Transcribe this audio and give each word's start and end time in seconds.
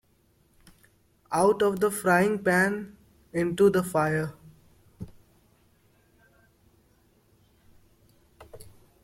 Out 1.31 1.61
of 1.61 1.79
the 1.79 1.91
frying 1.91 2.43
pan 2.43 2.97
into 3.33 3.69
the 3.69 3.83
fire. 3.83 4.33